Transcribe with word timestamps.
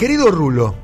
querido 0.00 0.30
Rulo, 0.30 0.74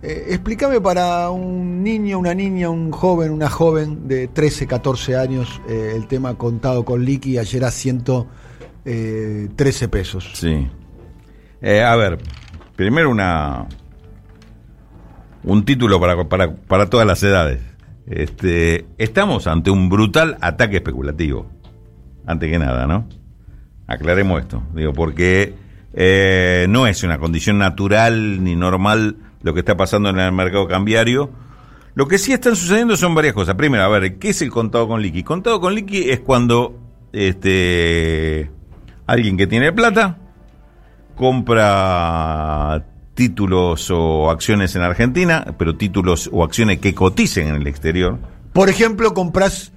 eh, 0.00 0.26
explícame 0.28 0.80
para 0.80 1.28
un 1.30 1.82
niño, 1.82 2.20
una 2.20 2.34
niña, 2.34 2.70
un 2.70 2.92
joven, 2.92 3.32
una 3.32 3.50
joven 3.50 4.06
de 4.06 4.28
13, 4.28 4.68
14 4.68 5.16
años, 5.16 5.60
eh, 5.68 5.94
el 5.96 6.06
tema 6.06 6.36
contado 6.36 6.84
con 6.84 7.04
liqui 7.04 7.36
ayer 7.36 7.64
a 7.64 7.72
113 7.72 9.88
pesos. 9.88 10.30
Sí. 10.34 10.68
Eh, 11.62 11.82
a 11.82 11.96
ver, 11.96 12.18
primero 12.76 13.10
una 13.10 13.66
un 15.42 15.64
título 15.64 15.98
para, 15.98 16.28
para, 16.28 16.54
para 16.54 16.88
todas 16.88 17.08
las 17.08 17.24
edades. 17.24 17.60
Este, 18.06 18.86
estamos 18.98 19.48
ante 19.48 19.72
un 19.72 19.88
brutal 19.88 20.38
ataque 20.40 20.76
especulativo. 20.76 21.50
Antes 22.24 22.52
que 22.52 22.60
nada, 22.60 22.86
¿no? 22.86 23.08
Aclaremos 23.88 24.42
esto. 24.42 24.62
Digo, 24.76 24.92
porque 24.92 25.63
eh, 25.94 26.66
no 26.68 26.86
es 26.86 27.02
una 27.02 27.18
condición 27.18 27.58
natural 27.58 28.42
ni 28.42 28.56
normal 28.56 29.16
lo 29.42 29.54
que 29.54 29.60
está 29.60 29.76
pasando 29.76 30.10
en 30.10 30.18
el 30.18 30.32
mercado 30.32 30.66
cambiario. 30.66 31.30
Lo 31.94 32.08
que 32.08 32.18
sí 32.18 32.32
están 32.32 32.56
sucediendo 32.56 32.96
son 32.96 33.14
varias 33.14 33.34
cosas. 33.34 33.54
Primero, 33.54 33.84
a 33.84 33.88
ver, 33.88 34.18
¿qué 34.18 34.30
es 34.30 34.42
el 34.42 34.50
contado 34.50 34.88
con 34.88 35.00
liqui? 35.00 35.22
Contado 35.22 35.60
con 35.60 35.74
liqui 35.74 36.10
es 36.10 36.20
cuando 36.20 36.76
este 37.12 38.50
alguien 39.06 39.36
que 39.36 39.46
tiene 39.46 39.72
plata 39.72 40.18
compra 41.14 42.84
títulos 43.14 43.90
o 43.92 44.30
acciones 44.30 44.74
en 44.74 44.82
Argentina, 44.82 45.54
pero 45.56 45.76
títulos 45.76 46.28
o 46.32 46.42
acciones 46.42 46.80
que 46.80 46.94
coticen 46.94 47.48
en 47.48 47.54
el 47.54 47.66
exterior. 47.68 48.18
Por 48.52 48.68
ejemplo, 48.68 49.14
compras 49.14 49.72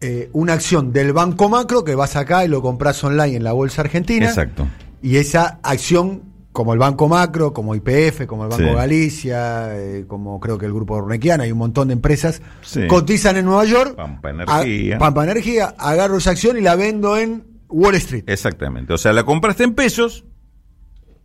eh, 0.00 0.30
una 0.32 0.54
acción 0.54 0.92
del 0.92 1.12
Banco 1.12 1.50
Macro 1.50 1.84
que 1.84 1.94
vas 1.94 2.16
acá 2.16 2.44
y 2.44 2.48
lo 2.48 2.62
compras 2.62 3.02
online 3.04 3.36
en 3.36 3.44
la 3.44 3.52
Bolsa 3.52 3.82
Argentina. 3.82 4.26
Exacto. 4.26 4.66
Y 5.02 5.16
esa 5.16 5.60
acción, 5.62 6.22
como 6.52 6.72
el 6.72 6.78
Banco 6.78 7.08
Macro, 7.08 7.52
como 7.52 7.74
IPF, 7.74 8.26
como 8.26 8.44
el 8.44 8.50
Banco 8.50 8.64
Sí. 8.64 8.74
Galicia, 8.74 9.76
eh, 9.78 10.04
como 10.08 10.40
creo 10.40 10.58
que 10.58 10.66
el 10.66 10.72
Grupo 10.72 10.94
Ornequiana, 10.94 11.44
hay 11.44 11.52
un 11.52 11.58
montón 11.58 11.88
de 11.88 11.94
empresas, 11.94 12.42
Sí. 12.62 12.86
cotizan 12.88 13.36
en 13.36 13.44
Nueva 13.44 13.64
York. 13.64 13.94
Pampa 13.96 14.30
Energía. 14.30 14.96
A- 14.96 14.98
Pampa 14.98 15.24
Energía, 15.24 15.74
agarro 15.78 16.16
esa 16.18 16.30
acción 16.30 16.56
y 16.56 16.60
la 16.60 16.74
vendo 16.76 17.16
en 17.16 17.44
Wall 17.68 17.94
Street. 17.96 18.24
Exactamente. 18.26 18.92
O 18.92 18.98
sea, 18.98 19.12
la 19.12 19.24
compraste 19.24 19.64
en 19.64 19.74
pesos 19.74 20.24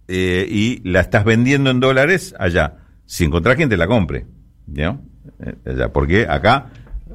eh, 0.08 0.46
y 0.50 0.82
la 0.88 1.00
estás 1.02 1.24
vendiendo 1.26 1.70
en 1.72 1.80
dólares 1.80 2.36
allá. 2.38 2.78
Si 3.06 3.24
encontrás 3.24 3.56
quien 3.56 3.70
te 3.70 3.78
la 3.78 3.88
compre. 3.88 4.26
¿no? 4.68 5.02
Eh, 5.40 5.56
allá, 5.66 5.92
porque 5.92 6.28
acá, 6.28 6.70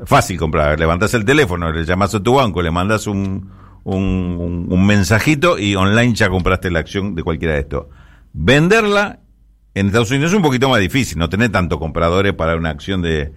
fácil 0.05 0.39
comprar. 0.39 0.78
Levantás 0.78 1.15
el 1.15 1.25
teléfono, 1.25 1.70
le 1.72 1.84
llamas 1.84 2.15
a 2.15 2.22
tu 2.22 2.34
banco, 2.34 2.62
le 2.62 2.70
mandas 2.70 3.06
un, 3.06 3.50
un, 3.97 4.86
mensajito 4.86 5.58
y 5.58 5.75
online 5.75 6.14
ya 6.14 6.28
compraste 6.28 6.70
la 6.70 6.81
acción 6.81 7.14
de 7.14 7.22
cualquiera 7.22 7.55
de 7.55 7.61
estos. 7.61 7.86
Venderla 8.33 9.20
en 9.75 9.86
Estados 9.86 10.11
Unidos 10.11 10.33
es 10.33 10.36
un 10.36 10.42
poquito 10.42 10.69
más 10.69 10.81
difícil. 10.81 11.19
No 11.19 11.28
tenés 11.28 11.50
tantos 11.53 11.78
compradores 11.78 12.34
para 12.34 12.56
una 12.56 12.70
acción 12.70 13.03
de 13.03 13.33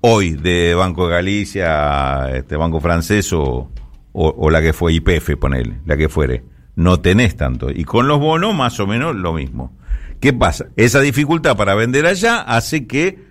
hoy 0.00 0.34
de 0.34 0.74
Banco 0.74 1.06
de 1.06 1.14
Galicia, 1.14 2.30
este 2.34 2.56
Banco 2.56 2.80
Francés 2.80 3.32
o, 3.32 3.70
o, 4.12 4.34
o 4.38 4.50
la 4.50 4.62
que 4.62 4.72
fue 4.72 4.94
IPF, 4.94 5.36
ponele, 5.38 5.80
la 5.84 5.96
que 5.96 6.08
fuere. 6.08 6.44
No 6.76 7.00
tenés 7.00 7.36
tanto. 7.36 7.70
Y 7.70 7.84
con 7.84 8.06
los 8.06 8.20
bonos 8.20 8.54
más 8.54 8.78
o 8.80 8.86
menos 8.86 9.16
lo 9.16 9.32
mismo. 9.32 9.76
¿Qué 10.20 10.32
pasa? 10.32 10.66
Esa 10.76 11.00
dificultad 11.00 11.56
para 11.56 11.74
vender 11.74 12.06
allá 12.06 12.40
hace 12.42 12.86
que 12.86 13.26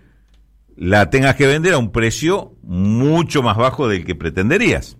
la 0.75 1.09
tengas 1.09 1.35
que 1.35 1.47
vender 1.47 1.73
a 1.73 1.77
un 1.77 1.91
precio 1.91 2.53
mucho 2.63 3.41
más 3.43 3.55
bajo 3.55 3.87
del 3.87 4.05
que 4.05 4.15
pretenderías. 4.15 4.97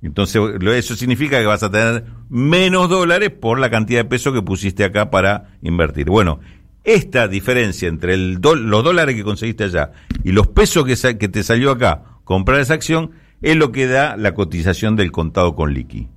Entonces, 0.00 0.40
eso 0.74 0.94
significa 0.94 1.40
que 1.40 1.46
vas 1.46 1.62
a 1.62 1.70
tener 1.70 2.04
menos 2.28 2.88
dólares 2.88 3.30
por 3.30 3.58
la 3.58 3.70
cantidad 3.70 4.00
de 4.00 4.08
pesos 4.08 4.32
que 4.32 4.42
pusiste 4.42 4.84
acá 4.84 5.10
para 5.10 5.56
invertir. 5.62 6.06
Bueno, 6.08 6.40
esta 6.84 7.26
diferencia 7.26 7.88
entre 7.88 8.16
los 8.16 8.84
dólares 8.84 9.16
que 9.16 9.24
conseguiste 9.24 9.64
allá 9.64 9.92
y 10.22 10.32
los 10.32 10.46
pesos 10.46 10.84
que, 10.84 11.28
te 11.28 11.42
salió 11.42 11.72
acá 11.72 12.04
comprar 12.24 12.60
esa 12.60 12.74
acción 12.74 13.10
es 13.42 13.56
lo 13.56 13.72
que 13.72 13.86
da 13.86 14.16
la 14.16 14.34
cotización 14.34 14.94
del 14.94 15.10
contado 15.10 15.54
con 15.54 15.74
liqui. 15.74 16.08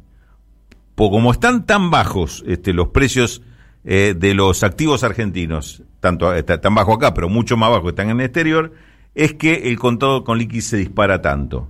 Como 0.96 1.32
están 1.32 1.66
tan 1.66 1.90
bajos 1.90 2.44
este, 2.46 2.74
los 2.74 2.90
precios 2.90 3.42
eh, 3.84 4.14
de 4.16 4.36
los 4.36 4.64
activos 4.64 5.04
argentinos, 5.04 5.82
tanto 6.00 6.32
está- 6.36 6.62
tan 6.62 6.76
bajo 6.76 6.94
acá, 6.94 7.16
pero 7.16 7.30
mucho 7.30 7.58
más 7.58 7.72
bajo 7.72 7.90
están 7.90 8.12
en 8.12 8.20
el 8.20 8.28
exterior, 8.28 8.74
es 9.16 9.34
que 9.34 9.70
el 9.72 9.80
contado 9.80 10.24
con 10.24 10.38
liqui 10.38 10.62
se 10.62 10.78
dispara 10.78 11.22
tanto. 11.24 11.68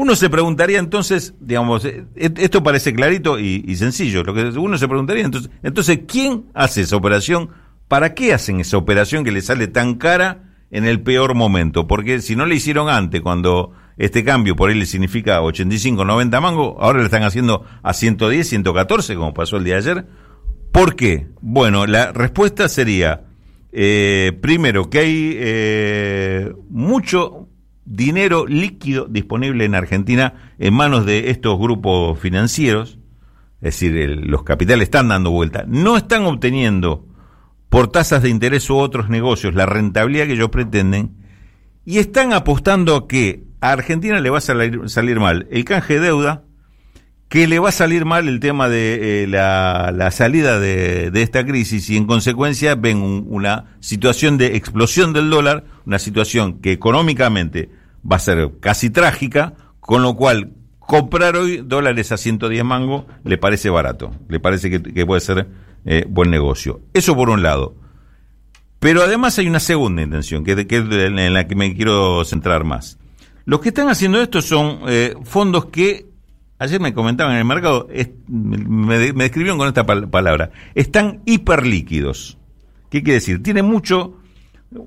Uno 0.00 0.16
se 0.16 0.30
preguntaría 0.30 0.78
entonces, 0.78 1.34
digamos, 1.40 1.84
eh, 1.84 2.06
esto 2.16 2.62
parece 2.62 2.94
clarito 2.94 3.38
y, 3.38 3.76
sencillo, 3.76 4.22
lo 4.22 4.32
que 4.32 4.44
uno 4.58 4.78
se 4.78 4.88
preguntaría 4.88 5.26
entonces, 5.26 5.50
entonces, 5.62 6.00
¿quién 6.08 6.46
hace 6.54 6.80
esa 6.80 6.96
operación? 6.96 7.50
¿Para 7.86 8.14
qué 8.14 8.32
hacen 8.32 8.60
esa 8.60 8.78
operación 8.78 9.24
que 9.24 9.30
le 9.30 9.42
sale 9.42 9.66
tan 9.66 9.96
cara 9.96 10.54
en 10.70 10.86
el 10.86 11.02
peor 11.02 11.34
momento? 11.34 11.86
Porque 11.86 12.22
si 12.22 12.34
no 12.34 12.46
le 12.46 12.54
hicieron 12.54 12.88
antes, 12.88 13.20
cuando 13.20 13.72
este 13.98 14.24
cambio 14.24 14.56
por 14.56 14.70
ahí 14.70 14.78
le 14.78 14.86
significa 14.86 15.42
85, 15.42 16.02
90 16.02 16.40
mangos, 16.40 16.76
ahora 16.78 17.00
le 17.00 17.04
están 17.04 17.24
haciendo 17.24 17.66
a 17.82 17.92
110, 17.92 18.48
114, 18.48 19.14
como 19.16 19.34
pasó 19.34 19.58
el 19.58 19.64
día 19.64 19.74
de 19.74 19.80
ayer. 19.80 20.06
¿Por 20.72 20.96
qué? 20.96 21.26
Bueno, 21.42 21.86
la 21.86 22.10
respuesta 22.12 22.70
sería, 22.70 23.24
eh, 23.70 24.32
primero, 24.40 24.88
que 24.88 24.98
hay 24.98 25.36
eh, 25.36 26.54
mucho 26.70 27.49
dinero 27.90 28.46
líquido 28.46 29.06
disponible 29.10 29.64
en 29.64 29.74
Argentina 29.74 30.34
en 30.58 30.72
manos 30.74 31.04
de 31.06 31.30
estos 31.30 31.58
grupos 31.58 32.18
financieros, 32.20 32.98
es 33.60 33.80
decir, 33.80 33.92
los 34.24 34.44
capitales 34.44 34.84
están 34.84 35.08
dando 35.08 35.32
vuelta, 35.32 35.64
no 35.66 35.96
están 35.96 36.24
obteniendo 36.24 37.04
por 37.68 37.88
tasas 37.88 38.22
de 38.22 38.30
interés 38.30 38.70
u 38.70 38.76
otros 38.76 39.08
negocios 39.10 39.54
la 39.54 39.66
rentabilidad 39.66 40.26
que 40.26 40.34
ellos 40.34 40.50
pretenden 40.50 41.16
y 41.84 41.98
están 41.98 42.32
apostando 42.32 42.94
a 42.94 43.08
que 43.08 43.42
a 43.60 43.72
Argentina 43.72 44.20
le 44.20 44.30
va 44.30 44.38
a 44.38 44.40
salir, 44.40 44.88
salir 44.88 45.18
mal 45.18 45.48
el 45.50 45.64
canje 45.64 45.94
de 45.94 46.00
deuda, 46.00 46.44
que 47.28 47.46
le 47.48 47.58
va 47.58 47.68
a 47.70 47.72
salir 47.72 48.04
mal 48.04 48.28
el 48.28 48.40
tema 48.40 48.68
de 48.68 49.24
eh, 49.24 49.26
la, 49.26 50.10
salida 50.12 50.58
de, 50.58 51.10
esta 51.14 51.44
crisis 51.44 51.90
y 51.90 51.96
en 51.96 52.06
consecuencia 52.06 52.74
ven 52.76 52.98
un- 52.98 53.26
una 53.28 53.76
situación 53.80 54.38
de 54.38 54.56
explosión 54.56 55.12
del 55.12 55.28
dólar, 55.28 55.64
una 55.86 55.98
situación 55.98 56.60
que 56.60 56.72
económicamente 56.72 57.68
va 58.10 58.16
a 58.16 58.20
ser 58.20 58.50
casi 58.60 58.90
trágica, 58.90 59.54
con 59.80 60.02
lo 60.02 60.14
cual 60.16 60.52
comprar 60.78 61.36
hoy 61.36 61.58
dólares 61.58 62.12
a 62.12 62.16
110 62.16 62.64
mangos 62.64 63.04
le 63.24 63.38
parece 63.38 63.70
barato, 63.70 64.10
le 64.28 64.40
parece 64.40 64.70
que, 64.70 65.06
puede 65.06 65.20
ser 65.20 65.48
eh, 65.84 66.04
buen 66.08 66.30
negocio. 66.30 66.80
Eso 66.92 67.14
por 67.14 67.30
un 67.30 67.42
lado. 67.42 67.74
Pero 68.78 69.02
además 69.02 69.38
hay 69.38 69.46
una 69.46 69.60
segunda 69.60 70.02
intención, 70.02 70.42
que, 70.42 70.66
que 70.66 70.76
en 70.76 71.34
la 71.34 71.46
que 71.46 71.54
me 71.54 71.74
quiero 71.74 72.24
centrar 72.24 72.64
más. 72.64 72.98
Los 73.44 73.60
que 73.60 73.68
están 73.68 73.88
haciendo 73.88 74.20
esto 74.22 74.40
son 74.42 74.80
eh, 74.88 75.14
fondos 75.24 75.66
que, 75.66 76.06
ayer 76.58 76.80
me 76.80 76.94
comentaban 76.94 77.34
en 77.34 77.40
el 77.40 77.44
mercado, 77.44 77.88
me, 78.28 78.98
de- 78.98 79.12
me 79.12 79.24
describieron 79.24 79.58
con 79.58 79.68
esta 79.68 79.84
pal- 79.84 80.08
palabra, 80.08 80.50
están 80.74 81.20
hiperlíquidos. 81.26 82.38
¿Qué 82.90 83.02
quiere 83.02 83.14
decir? 83.20 83.42
Tienen 83.42 83.66
mucho, 83.66 84.14
mu- 84.14 84.19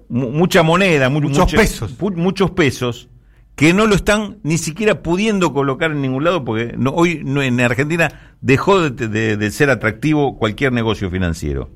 mucha 0.10 0.64
moneda, 0.64 1.10
mu- 1.10 1.22
Muchos 1.22 1.40
mucha- 1.40 1.58
pesos. 1.58 1.96
muchos 2.16 2.52
pesos 2.52 3.10
que 3.56 3.74
no 3.74 3.86
lo 3.86 3.96
están 3.96 4.38
ni 4.44 4.58
siquiera 4.58 5.04
pudiendo 5.04 5.54
colocar 5.54 5.92
en 5.92 6.02
ningún 6.02 6.24
lado 6.24 6.44
porque 6.44 6.74
no, 6.78 6.92
hoy 6.92 7.22
no, 7.24 7.42
en 7.42 7.60
Argentina 7.62 8.36
dejó 8.42 8.90
de, 8.90 9.08
de- 9.08 9.38
de 9.38 9.52
ser 9.52 9.70
atractivo 9.70 10.38
cualquier 10.38 10.72
negocio 10.74 11.10
financiero. 11.12 11.70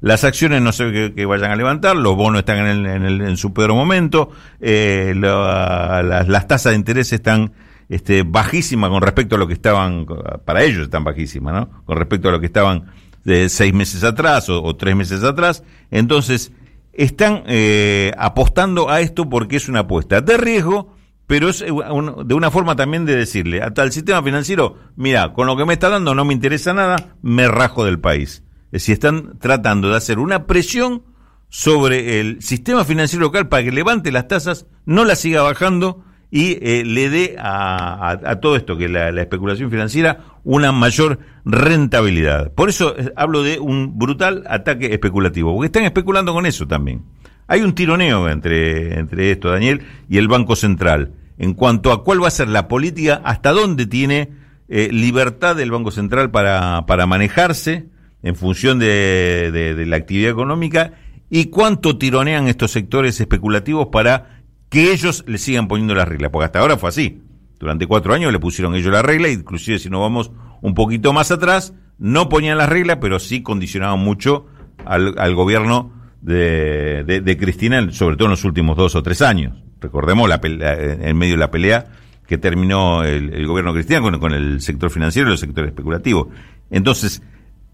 Las 0.00 0.22
acciones 0.24 0.60
no 0.60 0.70
sé 0.72 0.92
que, 0.92 1.14
que 1.14 1.24
vayan 1.24 1.50
a 1.50 1.56
levantar, 1.56 1.96
los 1.96 2.14
bonos 2.14 2.40
están 2.40 2.58
en, 2.58 2.66
el- 2.66 2.86
en 2.86 3.04
el- 3.04 3.20
en 3.22 3.36
su 3.36 3.52
peor 3.54 3.72
momento, 3.72 4.30
eh, 4.60 5.14
la- 5.16 6.02
las, 6.04 6.28
las 6.28 6.46
tasas 6.46 6.72
de 6.72 6.76
interés 6.78 7.12
están 7.12 7.52
este, 7.88 8.22
bajísimas 8.22 8.90
con 8.90 9.02
respecto 9.02 9.36
a 9.36 9.38
lo 9.38 9.46
que 9.46 9.54
estaban, 9.54 10.06
para 10.44 10.62
ellos 10.62 10.82
están 10.84 11.04
bajísimas, 11.04 11.54
¿no? 11.54 11.84
Con 11.84 11.96
respecto 11.98 12.28
a 12.28 12.32
lo 12.32 12.40
que 12.40 12.46
estaban 12.46 12.86
de 13.24 13.48
seis 13.48 13.72
meses 13.74 14.04
atrás 14.04 14.48
o, 14.50 14.62
o 14.62 14.76
tres 14.76 14.94
meses 14.96 15.22
atrás. 15.24 15.62
Entonces, 15.90 16.52
están 16.96 17.42
eh, 17.46 18.12
apostando 18.16 18.90
a 18.90 19.00
esto 19.00 19.28
porque 19.28 19.56
es 19.56 19.68
una 19.68 19.80
apuesta 19.80 20.20
de 20.20 20.36
riesgo, 20.36 20.94
pero 21.26 21.48
es 21.48 21.62
eh, 21.62 21.66
de 21.66 22.34
una 22.34 22.50
forma 22.50 22.76
también 22.76 23.04
de 23.04 23.16
decirle 23.16 23.62
hasta 23.62 23.82
el 23.82 23.92
sistema 23.92 24.22
financiero, 24.22 24.78
mira, 24.96 25.32
con 25.32 25.46
lo 25.46 25.56
que 25.56 25.64
me 25.64 25.74
está 25.74 25.88
dando 25.88 26.14
no 26.14 26.24
me 26.24 26.34
interesa 26.34 26.72
nada, 26.72 27.16
me 27.22 27.48
rajo 27.48 27.84
del 27.84 28.00
país. 28.00 28.42
Decir, 28.70 28.94
están 28.94 29.38
tratando 29.38 29.90
de 29.90 29.96
hacer 29.96 30.18
una 30.18 30.46
presión 30.46 31.04
sobre 31.48 32.20
el 32.20 32.42
sistema 32.42 32.84
financiero 32.84 33.26
local 33.26 33.48
para 33.48 33.62
que 33.62 33.70
levante 33.70 34.10
las 34.10 34.26
tasas, 34.26 34.66
no 34.84 35.04
las 35.04 35.20
siga 35.20 35.42
bajando 35.42 36.04
y 36.36 36.58
eh, 36.62 36.82
le 36.84 37.10
dé 37.10 37.36
a, 37.38 38.10
a- 38.10 38.40
todo 38.40 38.56
esto, 38.56 38.76
que 38.76 38.88
la, 38.88 39.12
la 39.12 39.20
especulación 39.20 39.70
financiera, 39.70 40.24
una 40.42 40.72
mayor 40.72 41.20
rentabilidad. 41.44 42.52
Por 42.54 42.68
eso 42.68 42.96
eh, 42.98 43.12
hablo 43.14 43.44
de 43.44 43.60
un 43.60 43.96
brutal 43.96 44.42
ataque 44.48 44.92
especulativo, 44.92 45.52
porque 45.52 45.66
están 45.66 45.84
especulando 45.84 46.32
con 46.32 46.44
eso 46.44 46.66
también. 46.66 47.02
Hay 47.46 47.60
un 47.60 47.72
tironeo 47.72 48.28
entre, 48.28 48.98
entre 48.98 49.30
esto, 49.30 49.52
Daniel, 49.52 49.82
y 50.08 50.18
el 50.18 50.26
Banco 50.26 50.56
Central, 50.56 51.12
en 51.38 51.54
cuanto 51.54 51.92
a 51.92 52.02
cuál 52.02 52.20
va 52.20 52.26
a 52.26 52.32
ser 52.32 52.48
la 52.48 52.66
política, 52.66 53.20
hasta 53.24 53.52
dónde 53.52 53.86
tiene 53.86 54.30
eh, 54.68 54.88
libertad 54.90 55.54
del 55.54 55.70
Banco 55.70 55.92
Central 55.92 56.32
para, 56.32 56.84
para 56.86 57.06
manejarse 57.06 57.86
en 58.24 58.34
función 58.34 58.80
de 58.80 59.84
la 59.86 59.94
actividad 59.94 60.32
económica 60.32 60.94
y 61.30 61.44
cuánto 61.44 61.96
tironean 61.96 62.48
estos 62.48 62.72
sectores 62.72 63.20
especulativos 63.20 63.86
para 63.92 64.42
que 64.68 64.92
ellos 64.92 65.24
le 65.26 65.38
sigan 65.38 65.68
poniendo 65.68 65.94
las 65.94 66.08
reglas, 66.08 66.30
porque 66.30 66.46
hasta 66.46 66.60
ahora 66.60 66.76
fue 66.76 66.88
así. 66.88 67.22
Durante 67.58 67.86
cuatro 67.86 68.12
años 68.14 68.32
le 68.32 68.38
pusieron 68.38 68.74
ellos 68.74 68.92
la 68.92 69.02
regla, 69.02 69.28
inclusive 69.28 69.78
si 69.78 69.88
nos 69.88 70.00
vamos 70.00 70.30
un 70.60 70.74
poquito 70.74 71.12
más 71.12 71.30
atrás, 71.30 71.74
no 71.98 72.28
ponían 72.28 72.58
las 72.58 72.68
reglas, 72.68 72.98
pero 73.00 73.18
sí 73.18 73.42
condicionaban 73.42 74.00
mucho 74.00 74.46
al, 74.84 75.34
gobierno 75.34 75.92
de, 76.20 77.36
Cristina, 77.38 77.90
sobre 77.92 78.16
todo 78.16 78.26
en 78.26 78.32
los 78.32 78.44
últimos 78.44 78.76
dos 78.76 78.94
o 78.94 79.02
tres 79.02 79.22
años. 79.22 79.62
Recordemos 79.80 80.28
la 80.28 80.40
en 80.42 81.16
medio 81.16 81.34
de 81.34 81.38
la 81.38 81.50
pelea 81.50 81.86
que 82.26 82.38
terminó 82.38 83.04
el, 83.04 83.46
gobierno 83.46 83.72
cristiano 83.72 84.10
con, 84.10 84.18
con, 84.18 84.32
el 84.32 84.60
sector 84.60 84.90
financiero 84.90 85.28
y 85.28 85.32
el 85.32 85.38
sector 85.38 85.66
especulativo. 85.66 86.30
Entonces, 86.70 87.22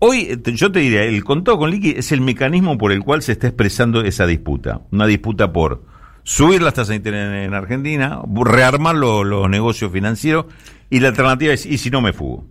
hoy 0.01 0.41
yo 0.45 0.73
te 0.73 0.81
diría, 0.81 1.05
el 1.05 1.23
contado 1.25 1.59
con 1.59 1.71
liqui 1.71 1.95
es 1.97 2.13
el 2.13 2.21
mecanismo 2.21 2.77
por 2.77 2.93
el 2.93 3.01
cual 3.03 3.23
se 3.23 3.33
está 3.33 3.47
expresando 3.47 4.03
esa 4.03 4.27
disputa. 4.27 4.83
Una 4.91 5.07
disputa 5.07 5.53
por 5.53 5.85
subir 6.23 6.63
las 6.63 6.75
tasas 6.75 6.89
de 6.89 6.97
interés 6.97 7.47
en 7.47 7.55
Argentina, 7.55 8.23
rearmar 8.45 8.97
los 8.97 9.49
negocios 9.49 9.93
financieros 9.93 10.47
y 10.91 11.01
la 11.01 11.09
alternativa 11.09 11.53
es, 11.53 11.67
¿y 11.67 11.79
si 11.79 11.91
no 11.91 12.01
me 12.01 12.13
fugo? 12.13 12.47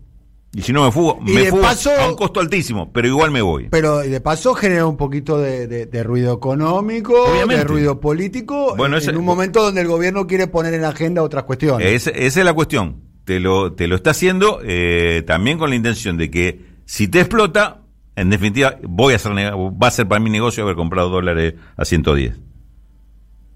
Y 0.52 0.64
si 0.64 0.74
no 0.74 0.84
me 0.84 0.92
fugo, 0.92 1.20
me 1.22 1.46
fugo 1.46 1.68
a 1.68 2.10
un 2.10 2.16
costo 2.16 2.40
altísimo, 2.40 2.92
pero 2.92 3.08
igual 3.08 3.30
me 3.30 3.42
voy. 3.42 3.68
Pero 3.70 4.00
de 4.00 4.20
paso 4.20 4.56
genera 4.56 4.88
un 4.88 4.98
poquito 4.98 5.38
de, 5.38 6.04
ruido 6.04 6.34
económico, 6.34 7.14
de 7.48 7.64
ruido 7.64 8.00
político, 8.00 8.76
bueno, 8.76 8.98
en, 8.98 9.16
un 9.16 9.26
momento 9.26 9.62
donde 9.62 9.82
el 9.82 9.88
gobierno 9.88 10.26
quiere 10.26 10.48
poner 10.48 10.74
en 10.74 10.86
agenda 10.86 11.22
otras 11.22 11.44
cuestiones. 11.44 12.08
esa 12.08 12.12
es 12.12 12.36
la 12.38 12.54
cuestión. 12.54 13.10
Te 13.26 13.40
lo, 13.40 13.74
te 13.74 13.88
lo 13.88 13.96
está 13.96 14.10
haciendo 14.10 14.60
eh, 14.64 15.24
también 15.28 15.60
con 15.60 15.70
la 15.70 15.76
intención 15.76 16.18
de 16.18 16.32
que 16.32 16.66
si 16.86 17.08
te 17.08 17.20
explota, 17.20 17.82
en 18.16 18.32
definitiva, 18.32 18.80
voy 18.82 19.14
a 19.14 19.18
hacer, 19.18 19.34
va 19.34 19.88
a 19.88 19.92
ser 19.92 20.08
para 20.08 20.20
mi 20.20 20.32
negocio 20.32 20.64
haber 20.64 20.76
comprado 20.76 21.10
dólares 21.10 21.54
a 21.78 21.86
110. 21.86 22.49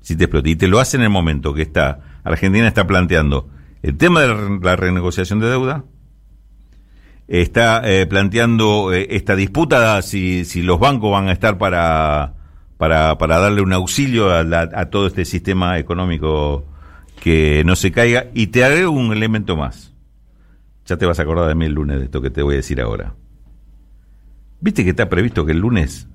Si 0.03 0.15
te 0.15 0.25
explota. 0.25 0.49
Y 0.49 0.55
te 0.55 0.67
lo 0.67 0.79
hace 0.79 0.97
en 0.97 1.03
el 1.03 1.09
momento 1.09 1.53
que 1.53 1.63
está, 1.63 2.01
Argentina 2.23 2.67
está 2.67 2.85
planteando 2.85 3.49
el 3.81 3.97
tema 3.97 4.21
de 4.21 4.59
la 4.61 4.75
renegociación 4.75 5.39
de 5.39 5.49
deuda, 5.49 5.85
está 7.27 7.81
eh, 7.83 8.05
planteando 8.05 8.93
eh, 8.93 9.07
esta 9.11 9.35
disputa 9.35 10.01
si, 10.01 10.45
si 10.45 10.61
los 10.61 10.79
bancos 10.79 11.11
van 11.11 11.29
a 11.29 11.31
estar 11.31 11.57
para, 11.57 12.33
para, 12.77 13.17
para 13.17 13.39
darle 13.39 13.61
un 13.61 13.73
auxilio 13.73 14.29
a, 14.31 14.85
todo 14.89 15.07
este 15.07 15.25
sistema 15.25 15.79
económico 15.79 16.65
que 17.21 17.63
no 17.65 17.75
se 17.75 17.91
caiga. 17.91 18.27
Y 18.33 18.47
te 18.47 18.63
agrego 18.63 18.91
un 18.91 19.13
elemento 19.13 19.55
más. 19.55 19.93
Ya 20.85 20.97
te 20.97 21.05
vas 21.05 21.19
a 21.19 21.23
acordar 21.23 21.47
de 21.47 21.55
mí 21.55 21.65
el 21.65 21.73
lunes 21.73 21.99
de 21.99 22.05
esto 22.05 22.21
que 22.21 22.29
te 22.29 22.41
voy 22.41 22.55
a 22.55 22.57
decir 22.57 22.81
ahora. 22.81 23.15
¿Viste 24.59 24.83
que 24.83 24.89
está 24.89 25.09
previsto 25.09 25.45
que 25.45 25.53
el 25.53 25.59
lunes 25.59 26.07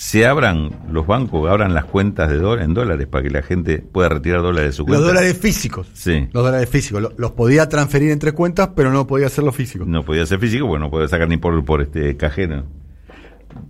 se 0.00 0.24
abran 0.24 0.70
los 0.90 1.06
bancos, 1.06 1.46
abran 1.50 1.74
las 1.74 1.84
cuentas 1.84 2.30
de 2.30 2.36
en 2.36 2.72
dólares 2.72 3.06
para 3.06 3.22
que 3.22 3.28
la 3.28 3.42
gente 3.42 3.80
pueda 3.80 4.08
retirar 4.08 4.40
dólares 4.40 4.70
de 4.70 4.72
su 4.72 4.86
cuenta. 4.86 4.98
Los 4.98 5.08
dólares 5.08 5.36
físicos. 5.36 5.88
Sí. 5.92 6.26
Los 6.32 6.42
dólares 6.42 6.70
físicos. 6.70 7.12
Los, 7.18 7.32
podía 7.32 7.68
transferir 7.68 8.10
entre 8.10 8.32
cuentas, 8.32 8.70
pero 8.74 8.90
no 8.92 9.06
podía 9.06 9.26
hacerlo 9.26 9.52
físico. 9.52 9.84
No 9.86 10.02
podía 10.02 10.24
ser 10.24 10.38
físico, 10.38 10.66
bueno, 10.66 10.86
no 10.86 10.90
podía 10.90 11.06
sacar 11.06 11.28
ni 11.28 11.36
por, 11.36 11.62
por 11.66 11.82
este 11.82 12.16
cajero. 12.16 12.64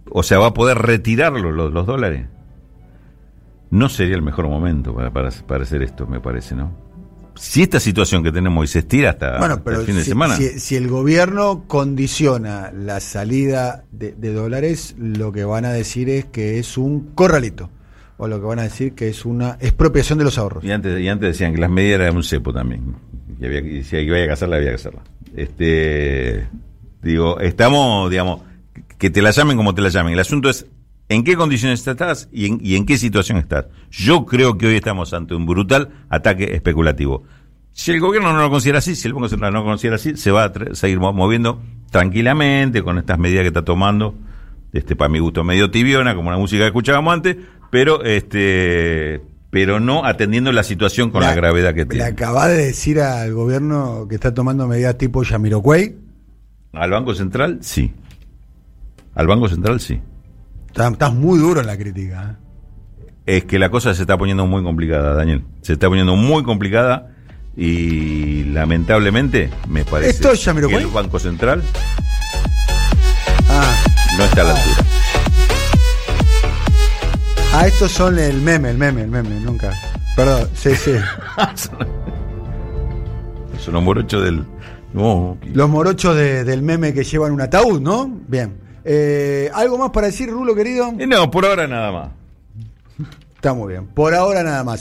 O 0.09 0.23
sea, 0.23 0.39
va 0.39 0.47
a 0.47 0.55
poder 0.55 0.79
retirarlo 0.79 1.51
los, 1.51 1.73
los 1.73 1.85
dólares. 1.85 2.29
No 3.71 3.89
sería 3.89 4.15
el 4.15 4.23
mejor 4.23 4.49
momento 4.49 4.95
para, 4.95 5.13
para, 5.13 5.31
para 5.49 5.65
hacer 5.65 5.83
esto, 5.83 6.07
me 6.07 6.21
parece, 6.21 6.55
¿no? 6.55 6.90
Si 7.41 7.63
esta 7.63 7.81
situación 7.81 8.23
que 8.23 8.33
tenemos 8.33 8.67
y 8.67 8.69
se 8.69 8.81
estira 8.81 9.11
hasta, 9.11 9.39
el 9.39 9.87
fin 9.87 9.97
de 9.97 10.05
semana. 10.05 10.37
Si, 10.37 10.77
el 10.77 10.89
gobierno 10.89 11.65
condiciona 11.67 12.71
la 12.71 13.01
salida 13.01 13.85
de, 13.91 14.13
dólares, 14.33 14.95
lo 14.99 15.33
que 15.33 15.45
van 15.45 15.65
a 15.65 15.73
decir 15.73 16.11
es 16.11 16.27
que 16.27 16.59
es 16.59 16.77
un 16.77 17.15
corralito. 17.15 17.71
O 18.19 18.29
lo 18.29 18.39
que 18.39 18.47
van 18.47 18.59
a 18.59 18.65
decir 18.65 18.93
que 18.93 19.09
es 19.09 19.25
una 19.25 19.57
expropiación 19.59 20.19
de 20.19 20.25
los 20.27 20.37
ahorros. 20.37 20.63
Y 20.63 20.71
antes, 20.71 21.01
y 21.01 21.09
antes 21.09 21.31
decían 21.31 21.55
que 21.55 21.61
las 21.63 21.71
medidas 21.71 22.01
eran 22.01 22.17
un 22.17 22.25
cepo 22.25 22.53
también. 22.53 22.95
Y, 23.41 23.47
había, 23.47 23.61
y 23.61 23.85
si 23.85 23.97
había 23.97 24.27
que 24.27 24.33
hacerla, 24.33 24.57
había 24.57 24.69
que 24.69 24.75
hacerla. 24.75 25.01
Este, 25.35 26.47
digo, 27.03 27.41
estamos, 27.41 28.11
digamos, 28.11 28.43
que 28.99 29.09
te 29.09 29.23
la 29.23 29.31
llamen 29.31 29.57
como 29.57 29.75
te 29.75 29.81
la 29.81 29.89
llamen. 29.89 30.13
El 30.13 30.21
asunto 30.21 30.51
es 30.51 30.67
en 31.11 31.25
qué 31.25 31.37
condiciones 31.37 31.87
estás 31.87 32.29
y 32.33 32.47
en, 32.77 32.87
qué 32.87 32.97
situación 32.97 33.37
estás. 33.37 33.67
Yo 33.91 34.25
creo 34.25 34.57
que 34.57 34.69
hoy 34.69 34.77
estamos 34.77 35.13
ante 35.13 35.35
un 35.35 35.45
brutal 35.45 35.91
ataque 36.09 36.55
especulativo. 36.55 37.25
Si 37.73 37.91
el 37.91 38.01
gobierno 38.01 38.33
no 38.33 38.41
lo 38.41 38.49
considera 38.49 38.79
así, 38.79 38.95
si 38.95 39.09
el 39.09 39.15
Banco 39.15 39.29
Central 39.29 39.53
no 39.53 39.59
lo 39.59 39.65
considera 39.65 39.97
así, 39.97 40.17
se 40.17 40.31
va 40.31 40.45
a 40.45 40.53
seguir 40.75 41.01
moviendo 41.01 41.61
tranquilamente 41.91 42.83
con 42.83 42.97
estas 42.97 43.19
medidas 43.19 43.43
que 43.43 43.49
está 43.49 43.65
tomando, 43.65 44.15
este 44.73 44.95
para 44.95 45.09
mi 45.09 45.19
gusto 45.19 45.43
medio 45.43 45.69
tibiona, 45.73 46.15
como 46.15 46.31
la 46.31 46.39
música 46.39 46.63
que 46.63 46.69
escuchábamos 46.69 47.13
antes, 47.13 47.37
pero 47.71 48.05
este 48.05 49.21
pero 49.51 49.81
no 49.81 50.05
atendiendo 50.05 50.53
la 50.53 50.63
situación 50.63 51.11
con 51.11 51.23
la, 51.23 51.35
gravedad 51.35 51.75
que 51.75 51.87
tiene. 51.87 52.05
¿Le 52.05 52.11
acaba 52.11 52.47
de 52.47 52.67
decir 52.67 53.01
al 53.01 53.35
gobierno 53.35 54.07
que 54.09 54.15
está 54.15 54.33
tomando 54.33 54.69
medidas 54.69 54.97
tipo 54.97 55.25
Yamiroquai? 55.25 55.97
Al 56.73 56.91
Banco 56.91 57.17
Central, 57.17 57.59
sí. 57.63 57.93
Al 59.17 59.27
Banco 59.27 59.49
Central, 59.49 59.81
sí. 59.81 60.01
Estás, 60.75 61.13
muy 61.13 61.39
duro 61.39 61.61
en 61.61 61.67
la 61.67 61.77
crítica. 61.77 62.31
¿eh? 62.31 62.37
Es 63.27 63.45
que 63.45 63.59
la 63.59 63.71
cosa 63.71 63.95
se 63.95 64.03
está 64.03 64.17
poniendo 64.17 64.47
muy 64.47 64.63
complicada, 64.63 65.15
Daniel. 65.15 65.45
Se 65.63 65.75
está 65.75 65.89
poniendo 65.89 66.17
muy 66.17 66.43
complicada 66.43 67.11
y 67.57 68.45
lamentablemente 68.45 69.51
me 69.69 69.85
parece 69.85 70.11
¿Esto 70.11 70.35
ya 70.35 70.55
que 70.55 70.77
el 70.77 70.87
Banco 70.87 71.19
Central 71.19 71.63
ah. 73.49 73.75
no 74.17 74.25
está 74.25 74.43
a 74.43 74.45
la 74.45 74.55
altura. 74.55 74.87
Ah, 77.53 77.67
estos 77.67 77.91
son 77.91 78.17
el 78.19 78.41
meme, 78.41 78.71
el 78.71 78.79
meme, 78.79 79.03
el 79.03 79.11
meme, 79.11 79.41
nunca. 79.41 79.73
Perdón, 80.15 80.49
sí, 80.55 80.75
sí. 80.77 80.93
son 83.59 83.75
los 83.75 83.83
morochos 83.83 84.25
del... 84.25 84.47
Los 84.93 85.69
morochos 85.69 86.17
del 86.17 86.63
meme 86.63 86.93
que 86.93 87.05
llevan 87.05 87.31
un 87.33 87.41
ataúd, 87.41 87.81
¿no? 87.81 88.11
Bien. 88.29 88.70
Eh, 88.85 89.51
¿Algo 89.53 89.79
más 89.79 89.91
para 89.91 90.07
decir, 90.09 90.31
Rulo, 90.31 90.55
querido? 90.55 90.93
No, 90.93 91.31
por 91.31 91.45
ahora 91.45 91.67
nada 91.67 91.93
más. 91.93 92.09
Está 93.35 93.55
muy 93.55 93.73
bien. 93.73 93.87
Por 93.87 94.15
ahora 94.15 94.43
nada 94.43 94.63
más. 94.65 94.79